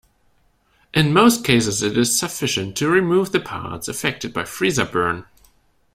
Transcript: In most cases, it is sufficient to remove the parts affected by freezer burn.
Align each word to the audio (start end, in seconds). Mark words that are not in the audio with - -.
In 0.95 1.13
most 1.13 1.45
cases, 1.45 1.83
it 1.83 1.95
is 1.95 2.17
sufficient 2.17 2.75
to 2.77 2.89
remove 2.89 3.31
the 3.31 3.39
parts 3.39 3.87
affected 3.87 4.33
by 4.33 4.45
freezer 4.45 4.83
burn. 4.85 5.25